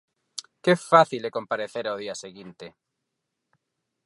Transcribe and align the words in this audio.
Que 0.63 0.73
fácil 0.91 1.21
é 1.29 1.35
comparecer 1.37 1.85
ao 1.87 1.99
día 2.03 2.15
seguinte. 2.23 2.67